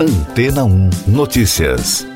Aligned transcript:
Antena 0.00 0.62
1 0.62 0.90
Notícias. 1.08 2.06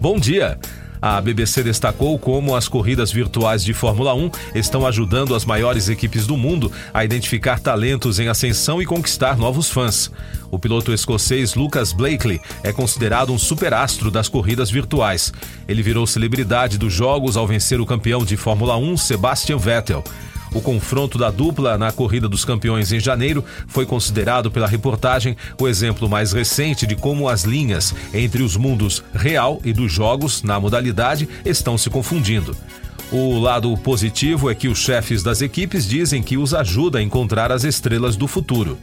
Bom 0.00 0.18
dia. 0.18 0.58
A 1.00 1.20
BBC 1.20 1.62
destacou 1.62 2.18
como 2.18 2.56
as 2.56 2.66
corridas 2.66 3.12
virtuais 3.12 3.62
de 3.62 3.72
Fórmula 3.72 4.12
1 4.14 4.30
estão 4.56 4.84
ajudando 4.84 5.36
as 5.36 5.44
maiores 5.44 5.88
equipes 5.88 6.26
do 6.26 6.36
mundo 6.36 6.72
a 6.92 7.04
identificar 7.04 7.60
talentos 7.60 8.18
em 8.18 8.26
ascensão 8.26 8.82
e 8.82 8.86
conquistar 8.86 9.36
novos 9.36 9.70
fãs. 9.70 10.10
O 10.50 10.58
piloto 10.58 10.92
escocês 10.92 11.54
Lucas 11.54 11.92
Blakely 11.92 12.40
é 12.64 12.72
considerado 12.72 13.32
um 13.32 13.38
superastro 13.38 14.10
das 14.10 14.28
corridas 14.28 14.68
virtuais. 14.68 15.32
Ele 15.68 15.80
virou 15.80 16.08
celebridade 16.08 16.76
dos 16.76 16.92
jogos 16.92 17.36
ao 17.36 17.46
vencer 17.46 17.80
o 17.80 17.86
campeão 17.86 18.24
de 18.24 18.36
Fórmula 18.36 18.76
1 18.76 18.96
Sebastian 18.96 19.58
Vettel. 19.58 20.02
O 20.54 20.60
confronto 20.60 21.16
da 21.16 21.30
dupla 21.30 21.78
na 21.78 21.90
Corrida 21.90 22.28
dos 22.28 22.44
Campeões 22.44 22.92
em 22.92 23.00
janeiro 23.00 23.42
foi 23.66 23.86
considerado 23.86 24.50
pela 24.50 24.66
reportagem 24.66 25.36
o 25.58 25.66
exemplo 25.66 26.08
mais 26.08 26.32
recente 26.32 26.86
de 26.86 26.94
como 26.94 27.28
as 27.28 27.44
linhas 27.44 27.94
entre 28.12 28.42
os 28.42 28.56
mundos 28.56 29.02
real 29.14 29.60
e 29.64 29.72
dos 29.72 29.90
jogos 29.90 30.42
na 30.42 30.60
modalidade 30.60 31.28
estão 31.44 31.78
se 31.78 31.88
confundindo. 31.88 32.54
O 33.10 33.38
lado 33.38 33.76
positivo 33.78 34.50
é 34.50 34.54
que 34.54 34.68
os 34.68 34.78
chefes 34.78 35.22
das 35.22 35.40
equipes 35.40 35.86
dizem 35.86 36.22
que 36.22 36.36
os 36.36 36.52
ajuda 36.52 36.98
a 36.98 37.02
encontrar 37.02 37.50
as 37.50 37.64
estrelas 37.64 38.16
do 38.16 38.26
futuro. 38.26 38.78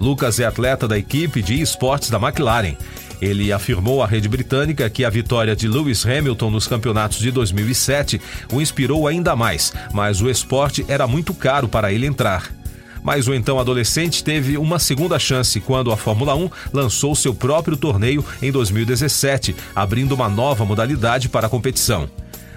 Lucas 0.00 0.40
é 0.40 0.44
atleta 0.44 0.86
da 0.86 0.98
equipe 0.98 1.40
de 1.40 1.60
esportes 1.60 2.10
da 2.10 2.18
McLaren 2.18 2.76
ele 3.20 3.52
afirmou 3.52 4.02
à 4.02 4.06
rede 4.06 4.28
britânica 4.28 4.88
que 4.90 5.04
a 5.04 5.10
vitória 5.10 5.54
de 5.54 5.68
Lewis 5.68 6.04
Hamilton 6.04 6.50
nos 6.50 6.66
campeonatos 6.66 7.18
de 7.18 7.30
2007 7.30 8.20
o 8.52 8.60
inspirou 8.60 9.06
ainda 9.06 9.36
mais, 9.36 9.72
mas 9.92 10.20
o 10.20 10.30
esporte 10.30 10.84
era 10.88 11.06
muito 11.06 11.34
caro 11.34 11.68
para 11.68 11.92
ele 11.92 12.06
entrar. 12.06 12.50
Mas 13.02 13.28
o 13.28 13.34
então 13.34 13.58
adolescente 13.58 14.24
teve 14.24 14.56
uma 14.56 14.78
segunda 14.78 15.18
chance 15.18 15.60
quando 15.60 15.92
a 15.92 15.96
Fórmula 15.96 16.34
1 16.34 16.50
lançou 16.72 17.14
seu 17.14 17.34
próprio 17.34 17.76
torneio 17.76 18.24
em 18.40 18.50
2017, 18.50 19.54
abrindo 19.76 20.12
uma 20.12 20.28
nova 20.28 20.64
modalidade 20.64 21.28
para 21.28 21.46
a 21.46 21.50
competição. 21.50 22.08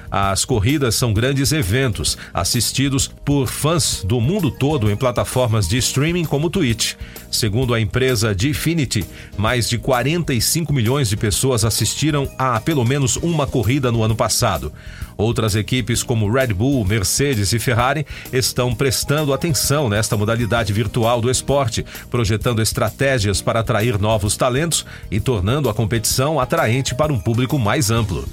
As 0.10 0.46
corridas 0.46 0.96
são 0.96 1.14
grandes 1.14 1.52
eventos, 1.52 2.18
assistidos 2.34 3.08
por 3.08 3.48
fãs 3.48 4.04
do 4.04 4.22
mundo 4.22 4.50
todo 4.50 4.90
em 4.90 4.96
plataformas 4.96 5.68
de 5.68 5.78
streaming 5.78 6.26
como 6.26 6.50
Twitch. 6.50 6.96
Segundo 7.30 7.74
a 7.74 7.80
empresa 7.80 8.34
Definity, 8.34 9.06
mais 9.38 9.68
de 9.70 9.78
45 9.78 10.72
milhões 10.72 11.10
de 11.10 11.18
pessoas 11.18 11.66
assistiram 11.66 12.30
a 12.38 12.60
pelo 12.60 12.86
menos 12.86 13.18
uma 13.18 13.46
corrida 13.46 13.92
no 13.92 14.02
ano 14.02 14.16
passado. 14.16 14.72
Outras 15.18 15.56
equipes 15.56 16.04
como 16.04 16.32
Red 16.32 16.54
Bull, 16.54 16.86
Mercedes 16.86 17.52
e 17.52 17.60
Ferrari 17.60 18.06
estão 18.32 18.74
prestando 18.74 19.34
atenção 19.34 19.90
nesta 19.90 20.16
modalidade 20.16 20.72
virtual 20.72 21.20
do 21.20 21.30
esporte, 21.30 21.84
projetando 22.10 22.62
estratégias 22.62 23.42
para 23.42 23.60
atrair 23.60 24.00
novos 24.00 24.38
talentos 24.38 24.86
e 25.10 25.20
tornando 25.20 25.70
a 25.70 25.74
competição 25.74 26.40
atraente 26.40 26.94
para 26.94 27.12
um 27.12 27.20
público 27.20 27.58
mais 27.58 27.90
amplo. 27.90 28.28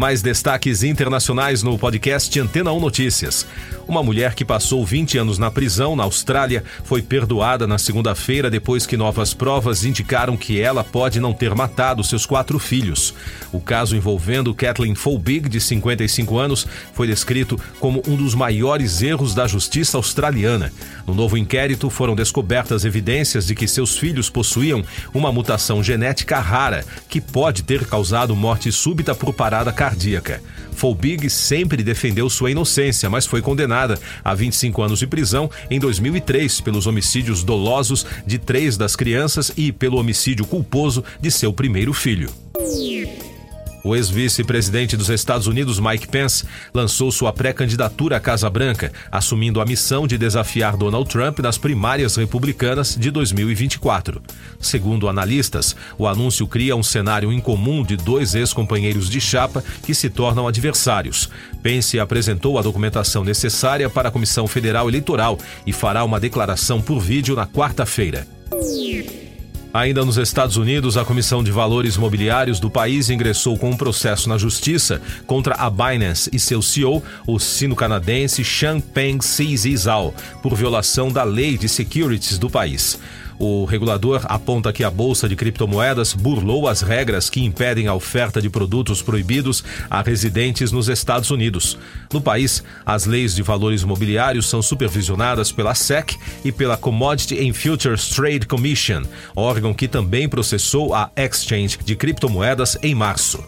Mais 0.00 0.22
destaques 0.22 0.84
internacionais 0.84 1.64
no 1.64 1.76
podcast 1.76 2.38
Antena 2.38 2.70
1 2.70 2.78
Notícias. 2.78 3.44
Uma 3.88 4.00
mulher 4.00 4.36
que 4.36 4.44
passou 4.44 4.86
20 4.86 5.18
anos 5.18 5.38
na 5.38 5.50
prisão 5.50 5.96
na 5.96 6.04
Austrália 6.04 6.62
foi 6.84 7.02
perdoada 7.02 7.66
na 7.66 7.78
segunda-feira 7.78 8.48
depois 8.48 8.86
que 8.86 8.96
novas 8.96 9.34
provas 9.34 9.84
indicaram 9.84 10.36
que 10.36 10.60
ela 10.60 10.84
pode 10.84 11.18
não 11.18 11.32
ter 11.32 11.52
matado 11.52 12.04
seus 12.04 12.24
quatro 12.24 12.60
filhos. 12.60 13.12
O 13.50 13.60
caso 13.60 13.96
envolvendo 13.96 14.54
Kathleen 14.54 14.94
Folbig, 14.94 15.48
de 15.48 15.60
55 15.60 16.38
anos, 16.38 16.64
foi 16.92 17.08
descrito 17.08 17.58
como 17.80 18.00
um 18.06 18.14
dos 18.14 18.36
maiores 18.36 19.02
erros 19.02 19.34
da 19.34 19.48
justiça 19.48 19.96
australiana. 19.96 20.72
No 21.08 21.14
novo 21.14 21.36
inquérito 21.36 21.90
foram 21.90 22.14
descobertas 22.14 22.84
evidências 22.84 23.48
de 23.48 23.54
que 23.56 23.66
seus 23.66 23.98
filhos 23.98 24.30
possuíam 24.30 24.84
uma 25.12 25.32
mutação 25.32 25.82
genética 25.82 26.38
rara 26.38 26.84
que 27.08 27.20
pode 27.20 27.64
ter 27.64 27.84
causado 27.84 28.36
morte 28.36 28.70
súbita 28.70 29.12
por 29.12 29.34
parada 29.34 29.72
cardíaca. 29.72 29.87
Folbig 30.72 31.28
sempre 31.28 31.82
defendeu 31.82 32.30
sua 32.30 32.50
inocência, 32.50 33.10
mas 33.10 33.26
foi 33.26 33.42
condenada 33.42 33.98
a 34.24 34.34
25 34.34 34.82
anos 34.82 34.98
de 35.00 35.06
prisão 35.06 35.50
em 35.70 35.80
2003 35.80 36.60
pelos 36.60 36.86
homicídios 36.86 37.42
dolosos 37.42 38.06
de 38.26 38.38
três 38.38 38.76
das 38.76 38.94
crianças 38.94 39.52
e 39.56 39.72
pelo 39.72 39.98
homicídio 39.98 40.46
culposo 40.46 41.04
de 41.20 41.30
seu 41.30 41.52
primeiro 41.52 41.92
filho. 41.92 42.47
O 43.88 43.96
ex-vice-presidente 43.96 44.98
dos 44.98 45.08
Estados 45.08 45.46
Unidos, 45.46 45.80
Mike 45.80 46.08
Pence, 46.08 46.44
lançou 46.74 47.10
sua 47.10 47.32
pré-candidatura 47.32 48.18
à 48.18 48.20
Casa 48.20 48.50
Branca, 48.50 48.92
assumindo 49.10 49.62
a 49.62 49.64
missão 49.64 50.06
de 50.06 50.18
desafiar 50.18 50.76
Donald 50.76 51.08
Trump 51.08 51.38
nas 51.38 51.56
primárias 51.56 52.16
republicanas 52.16 52.94
de 52.94 53.10
2024. 53.10 54.20
Segundo 54.60 55.08
analistas, 55.08 55.74
o 55.96 56.06
anúncio 56.06 56.46
cria 56.46 56.76
um 56.76 56.82
cenário 56.82 57.32
incomum 57.32 57.82
de 57.82 57.96
dois 57.96 58.34
ex-companheiros 58.34 59.08
de 59.08 59.22
chapa 59.22 59.64
que 59.82 59.94
se 59.94 60.10
tornam 60.10 60.46
adversários. 60.46 61.30
Pence 61.62 61.98
apresentou 61.98 62.58
a 62.58 62.62
documentação 62.62 63.24
necessária 63.24 63.88
para 63.88 64.10
a 64.10 64.12
Comissão 64.12 64.46
Federal 64.46 64.86
Eleitoral 64.86 65.38
e 65.66 65.72
fará 65.72 66.04
uma 66.04 66.20
declaração 66.20 66.82
por 66.82 67.00
vídeo 67.00 67.34
na 67.34 67.46
quarta-feira. 67.46 68.26
Ainda 69.78 70.04
nos 70.04 70.16
Estados 70.16 70.56
Unidos, 70.56 70.96
a 70.96 71.04
Comissão 71.04 71.40
de 71.40 71.52
Valores 71.52 71.96
Mobiliários 71.96 72.58
do 72.58 72.68
país 72.68 73.10
ingressou 73.10 73.56
com 73.56 73.70
um 73.70 73.76
processo 73.76 74.28
na 74.28 74.36
justiça 74.36 75.00
contra 75.24 75.54
a 75.54 75.70
Binance 75.70 76.28
e 76.32 76.40
seu 76.40 76.60
CEO, 76.60 77.00
o 77.24 77.38
sino-canadense 77.38 78.42
Changpeng 78.42 79.20
Zhao, 79.76 80.12
por 80.42 80.56
violação 80.56 81.12
da 81.12 81.22
lei 81.22 81.56
de 81.56 81.68
securities 81.68 82.38
do 82.38 82.50
país. 82.50 82.98
O 83.38 83.64
regulador 83.64 84.22
aponta 84.24 84.72
que 84.72 84.82
a 84.82 84.90
bolsa 84.90 85.28
de 85.28 85.36
criptomoedas 85.36 86.12
burlou 86.12 86.66
as 86.66 86.82
regras 86.82 87.30
que 87.30 87.44
impedem 87.44 87.86
a 87.86 87.94
oferta 87.94 88.42
de 88.42 88.50
produtos 88.50 89.00
proibidos 89.00 89.62
a 89.88 90.02
residentes 90.02 90.72
nos 90.72 90.88
Estados 90.88 91.30
Unidos. 91.30 91.78
No 92.12 92.20
país, 92.20 92.64
as 92.84 93.06
leis 93.06 93.34
de 93.34 93.42
valores 93.42 93.84
mobiliários 93.84 94.46
são 94.46 94.60
supervisionadas 94.60 95.52
pela 95.52 95.74
SEC 95.74 96.16
e 96.44 96.50
pela 96.50 96.76
Commodity 96.76 97.48
and 97.48 97.54
Futures 97.54 98.08
Trade 98.08 98.46
Commission, 98.46 99.02
órgão 99.36 99.72
que 99.72 99.86
também 99.86 100.28
processou 100.28 100.94
a 100.94 101.10
exchange 101.16 101.78
de 101.84 101.94
criptomoedas 101.94 102.76
em 102.82 102.94
março. 102.94 103.42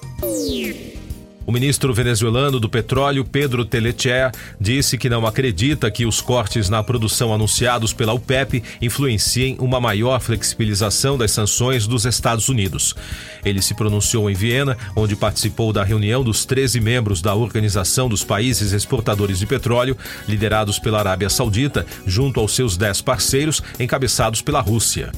O 1.50 1.52
ministro 1.52 1.92
venezuelano 1.92 2.60
do 2.60 2.68
Petróleo, 2.68 3.24
Pedro 3.24 3.64
Telechea, 3.64 4.30
disse 4.60 4.96
que 4.96 5.10
não 5.10 5.26
acredita 5.26 5.90
que 5.90 6.06
os 6.06 6.20
cortes 6.20 6.68
na 6.68 6.80
produção 6.80 7.34
anunciados 7.34 7.92
pela 7.92 8.12
OPEP 8.12 8.62
influenciem 8.80 9.56
uma 9.58 9.80
maior 9.80 10.20
flexibilização 10.20 11.18
das 11.18 11.32
sanções 11.32 11.88
dos 11.88 12.04
Estados 12.04 12.48
Unidos. 12.48 12.94
Ele 13.44 13.60
se 13.60 13.74
pronunciou 13.74 14.30
em 14.30 14.34
Viena, 14.34 14.78
onde 14.94 15.16
participou 15.16 15.72
da 15.72 15.82
reunião 15.82 16.22
dos 16.22 16.44
13 16.44 16.78
membros 16.80 17.20
da 17.20 17.34
Organização 17.34 18.08
dos 18.08 18.22
Países 18.22 18.70
Exportadores 18.70 19.40
de 19.40 19.46
Petróleo, 19.46 19.96
liderados 20.28 20.78
pela 20.78 21.00
Arábia 21.00 21.28
Saudita, 21.28 21.84
junto 22.06 22.38
aos 22.38 22.54
seus 22.54 22.76
10 22.76 23.00
parceiros, 23.00 23.60
encabeçados 23.80 24.40
pela 24.40 24.60
Rússia 24.60 25.10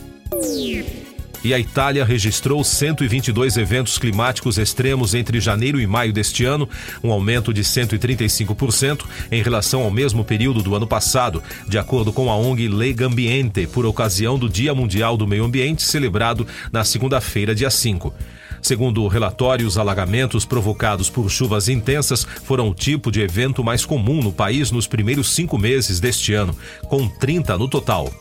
e 1.45 1.53
a 1.53 1.59
Itália 1.59 2.05
registrou 2.05 2.63
122 2.63 3.57
eventos 3.57 3.99
climáticos 3.99 4.59
extremos 4.59 5.15
entre 5.15 5.41
janeiro 5.41 5.81
e 5.81 5.87
maio 5.87 6.13
deste 6.13 6.45
ano, 6.45 6.69
um 7.03 7.11
aumento 7.11 7.53
de 7.53 7.63
135% 7.63 9.05
em 9.31 9.43
relação 9.43 9.83
ao 9.83 9.91
mesmo 9.91 10.25
período 10.25 10.63
do 10.63 10.75
ano 10.75 10.87
passado, 10.87 11.43
de 11.67 11.79
acordo 11.79 12.13
com 12.13 12.31
a 12.31 12.37
ONG 12.37 12.69
Lega 12.69 13.07
Ambiente, 13.07 13.67
por 13.67 13.87
ocasião 13.87 14.39
do 14.39 14.49
Dia 14.49 14.75
Mundial 14.75 15.17
do 15.17 15.27
Meio 15.27 15.45
Ambiente, 15.45 15.83
celebrado 15.83 16.47
na 16.71 16.85
segunda-feira, 16.85 17.55
dia 17.55 17.71
5. 17.71 18.15
Segundo 18.63 19.03
o 19.03 19.09
relatório, 19.09 19.67
os 19.67 19.77
alagamentos 19.77 20.45
provocados 20.45 21.11
por 21.11 21.29
chuvas 21.29 21.69
intensas 21.69 22.25
foram 22.45 22.69
o 22.69 22.75
tipo 22.75 23.11
de 23.11 23.21
evento 23.21 23.65
mais 23.65 23.85
comum 23.85 24.23
no 24.23 24.33
país 24.33 24.71
nos 24.71 24.87
primeiros 24.87 25.35
cinco 25.35 25.59
meses 25.59 25.99
deste 25.99 26.33
ano, 26.33 26.57
com 26.83 27.09
30 27.09 27.59
no 27.59 27.69
total. 27.69 28.13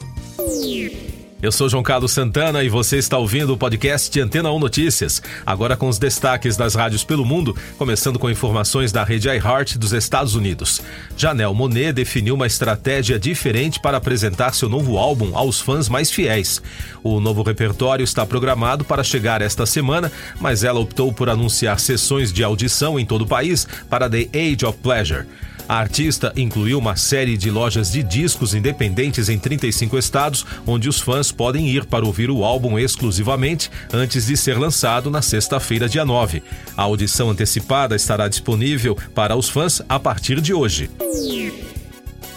Eu 1.42 1.52
sou 1.52 1.68
João 1.68 1.82
Carlos 1.82 2.12
Santana 2.12 2.64
e 2.64 2.70
você 2.70 2.98
está 2.98 3.18
ouvindo 3.18 3.52
o 3.52 3.58
podcast 3.58 4.22
Antena 4.22 4.52
1 4.52 4.60
Notícias. 4.60 5.24
Agora 5.44 5.76
com 5.76 5.90
os 5.90 5.98
destaques 5.98 6.56
das 6.56 6.76
rádios 6.76 7.04
pelo 7.04 7.26
mundo, 7.26 7.58
começando 7.80 8.20
com 8.20 8.30
informações 8.30 8.92
da 8.92 9.04
rede 9.04 9.28
iHeart 9.28 9.76
dos 9.76 9.92
Estados 9.92 10.36
Unidos. 10.36 10.84
Janelle 11.18 11.56
Monet 11.56 11.94
definiu 11.94 12.36
uma 12.36 12.46
estratégia 12.46 13.18
diferente 13.18 13.80
para 13.80 13.98
apresentar 13.98 14.54
seu 14.54 14.70
novo 14.70 15.00
álbum 15.00 15.36
aos 15.36 15.60
fãs 15.60 15.90
mais 15.90 16.12
fiéis. 16.12 16.62
O 17.02 17.20
novo 17.20 17.42
repertório 17.42 18.04
está 18.04 18.24
programado 18.24 18.86
para 18.86 19.04
chegar 19.04 19.42
esta 19.42 19.66
semana, 19.66 20.12
mas 20.40 20.64
ela 20.64 20.80
optou 20.80 21.12
por 21.12 21.28
anunciar 21.28 21.80
sessões 21.80 22.32
de 22.32 22.44
audição 22.44 23.00
em 23.00 23.06
todo 23.06 23.24
o 23.24 23.28
país 23.28 23.68
para 23.90 24.08
The 24.08 24.28
Age 24.32 24.64
of 24.64 24.78
Pleasure. 24.78 25.26
A 25.72 25.76
artista 25.76 26.34
incluiu 26.36 26.78
uma 26.78 26.98
série 26.98 27.38
de 27.38 27.50
lojas 27.50 27.94
de 27.94 28.04
discos 28.04 28.54
independentes 28.54 29.30
em 29.30 29.40
35 29.40 29.98
estados, 29.98 30.46
onde 30.68 30.90
os 30.90 31.00
fãs 31.00 31.32
podem 31.32 31.70
ir 31.70 31.86
para 31.86 32.06
ouvir 32.06 32.30
o 32.30 32.44
álbum 32.44 32.78
exclusivamente 32.78 33.72
antes 33.94 34.26
de 34.26 34.36
ser 34.36 34.60
lançado 34.60 35.10
na 35.10 35.22
sexta-feira, 35.22 35.88
dia 35.88 36.04
9. 36.04 36.44
A 36.76 36.82
audição 36.82 37.30
antecipada 37.30 37.96
estará 37.96 38.28
disponível 38.28 38.98
para 39.16 39.34
os 39.34 39.48
fãs 39.48 39.82
a 39.88 39.98
partir 39.98 40.42
de 40.42 40.54
hoje. 40.54 40.90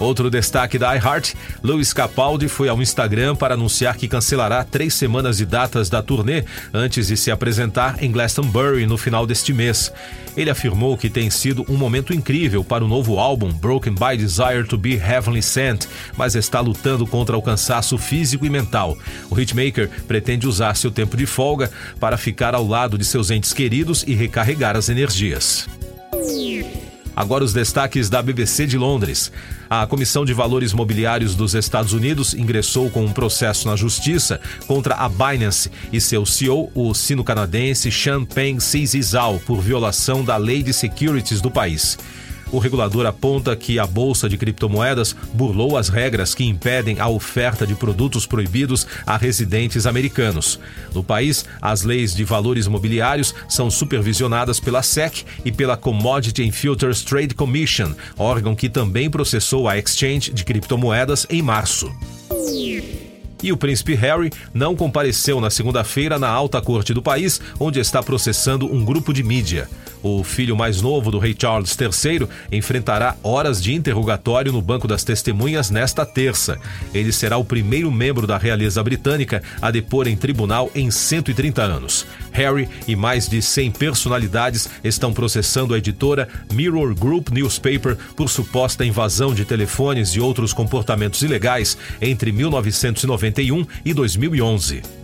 Outro 0.05 0.29
destaque 0.29 0.79
da 0.79 0.95
iHeart, 0.95 1.33
Louis 1.63 1.91
Capaldi 1.95 2.47
foi 2.47 2.69
ao 2.69 2.83
Instagram 2.83 3.35
para 3.35 3.55
anunciar 3.55 3.97
que 3.97 4.07
cancelará 4.07 4.63
três 4.63 4.93
semanas 4.93 5.39
de 5.39 5.47
datas 5.47 5.89
da 5.89 6.03
turnê 6.03 6.45
antes 6.75 7.07
de 7.07 7.17
se 7.17 7.31
apresentar 7.31 8.03
em 8.03 8.13
Glastonbury 8.13 8.87
no 8.87 8.99
final 8.99 9.27
deste 9.27 9.55
mês. 9.55 9.91
Ele 10.37 10.51
afirmou 10.51 10.99
que 10.99 11.09
tem 11.09 11.31
sido 11.31 11.65
um 11.71 11.77
momento 11.77 12.13
incrível 12.13 12.63
para 12.63 12.85
o 12.85 12.89
novo 12.89 13.19
álbum 13.19 13.51
Broken 13.51 13.95
by 13.95 14.15
Desire 14.19 14.65
to 14.69 14.77
Be 14.77 14.95
Heavenly 14.95 15.43
Sent, 15.43 15.87
mas 16.19 16.35
está 16.35 16.61
lutando 16.61 17.07
contra 17.07 17.39
o 17.39 17.43
cansaço 17.43 17.97
físico 17.97 18.45
e 18.45 18.51
mental. 18.51 18.99
O 19.31 19.41
hitmaker 19.41 19.89
pretende 20.07 20.47
usar 20.47 20.77
seu 20.77 20.91
tempo 20.91 21.17
de 21.17 21.25
folga 21.25 21.71
para 21.99 22.19
ficar 22.19 22.55
ao 22.55 22.67
lado 22.67 22.99
de 22.99 23.07
seus 23.07 23.31
entes 23.31 23.55
queridos 23.55 24.05
e 24.07 24.15
recarregar 24.15 24.77
as 24.77 24.91
energias. 24.91 25.67
Agora 27.17 27.45
os 27.45 27.53
destaques 27.53 28.09
da 28.09 28.21
BBC 28.21 28.67
de 28.67 28.77
Londres. 28.77 29.31
A 29.71 29.87
Comissão 29.87 30.25
de 30.25 30.33
Valores 30.33 30.73
Mobiliários 30.73 31.35
dos 31.35 31.55
Estados 31.55 31.93
Unidos 31.93 32.35
ingressou 32.35 32.91
com 32.91 33.05
um 33.05 33.13
processo 33.13 33.69
na 33.69 33.77
justiça 33.77 34.41
contra 34.67 34.95
a 34.97 35.09
Binance 35.09 35.71
e 35.93 36.01
seu 36.01 36.27
CEO, 36.27 36.71
o 36.75 36.93
sino-canadense 36.93 37.91
Champagne 37.91 38.59
Zhao, 38.61 39.41
por 39.41 39.61
violação 39.61 40.25
da 40.25 40.37
lei 40.37 40.63
de 40.63 40.73
securities 40.73 41.41
do 41.41 41.51
país. 41.51 41.97
O 42.55 42.61
regulador 42.61 43.05
aponta 43.05 43.57
que 43.57 43.81
a 43.81 43.87
bolsa 43.87 44.29
de 44.29 44.39
criptomoedas 44.39 45.17
burlou 45.33 45.77
as 45.77 45.89
regras 45.89 46.37
que 46.37 46.45
impedem 46.45 47.01
a 47.01 47.09
oferta 47.09 47.67
de 47.67 47.75
produtos 47.75 48.27
proibidos 48.27 48.87
a 49.05 49.17
residentes 49.17 49.87
americanos. 49.87 50.61
No 50.95 51.03
país, 51.03 51.45
as 51.61 51.83
leis 51.83 52.15
de 52.15 52.23
valores 52.23 52.69
mobiliários 52.69 53.35
são 53.49 53.69
supervisionadas 53.69 54.61
pela 54.61 54.85
SEC 54.85 55.25
e 55.45 55.51
pela 55.51 55.77
Commodity 55.77 56.49
and 56.49 56.53
Futures 56.53 57.03
Trade 57.03 57.35
Commission, 57.35 57.93
órgão 58.17 58.55
que 58.55 58.69
também 58.69 59.11
processou 59.11 59.67
a 59.69 59.77
exchange 59.77 60.33
de 60.33 60.45
criptomoedas 60.45 61.27
em 61.29 61.43
março. 61.43 61.93
E 63.43 63.51
o 63.51 63.57
príncipe 63.57 63.95
Harry 63.97 64.31
não 64.55 64.77
compareceu 64.77 65.41
na 65.41 65.51
segunda-feira 65.51 66.21
na 66.21 66.29
alta 66.29 66.63
corte 66.63 66.95
do 66.95 67.03
país, 67.03 67.41
onde 67.59 67.81
está 67.81 68.01
processando 68.01 68.73
um 68.73 68.85
grupo 68.85 69.13
de 69.13 69.25
mídia. 69.25 69.69
O 70.05 70.23
filho 70.23 70.55
mais 70.55 70.83
novo 70.83 71.11
do 71.11 71.19
rei 71.19 71.35
Charles 71.37 71.75
III 71.81 72.29
enfrentará 72.53 73.17
horas 73.23 73.63
de 73.63 73.73
interrogatório 73.73 74.53
no 74.53 74.61
banco 74.61 74.87
das 74.87 75.03
testemunhas 75.03 75.71
nesta 75.71 76.05
terça. 76.05 76.59
Ele 76.93 77.11
será 77.11 77.39
o 77.39 77.45
primeiro 77.45 77.91
membro 77.91 78.27
da 78.27 78.37
realeza 78.37 78.83
britânica 78.83 79.43
a 79.63 79.71
depor 79.71 80.07
em 80.07 80.15
tribunal 80.15 80.71
em 80.75 80.91
130 80.91 81.63
anos. 81.63 82.07
Harry 82.33 82.69
e 82.87 82.95
mais 82.95 83.27
de 83.27 83.41
100 83.41 83.71
personalidades 83.71 84.69
estão 84.85 85.11
processando 85.11 85.73
a 85.73 85.79
editora 85.79 86.29
Mirror 86.53 86.95
Group 86.95 87.31
Newspaper 87.31 87.97
por 88.15 88.29
suposta 88.29 88.85
invasão 88.85 89.33
de 89.33 89.47
telefones 89.47 90.11
e 90.11 90.21
outros 90.21 90.53
comportamentos 90.53 91.23
ilegais 91.23 91.79
entre 92.03 92.31
1991 92.31 93.67
e 93.83 93.95
2011. 93.95 95.04